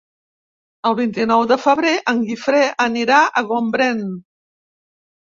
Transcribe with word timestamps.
El 0.91 0.93
vint-i-nou 0.99 1.43
de 1.51 1.57
febrer 1.65 1.91
en 2.13 2.21
Guifré 2.29 2.63
anirà 2.87 3.21
a 3.27 3.45
Gombrèn. 3.53 4.03